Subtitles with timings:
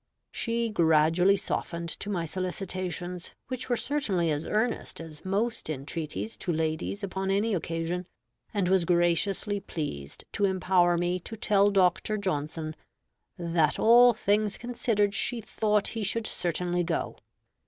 [0.31, 6.51] She gradually softened to my solicitations, which were certainly as earnest as most entreaties to
[6.51, 8.07] ladies upon any occasion,
[8.51, 12.17] and was graciously pleased to empower me to tell Dr.
[12.17, 12.75] Johnson
[13.37, 17.17] "that, all things considered, she thought he should certainly go."